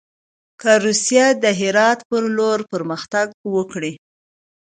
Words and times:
که 0.61 0.71
روسیه 0.85 1.25
د 1.43 1.45
هرات 1.59 1.99
پر 2.09 2.23
لور 2.37 2.59
پرمختګ 2.71 3.27
وکړي. 3.55 3.93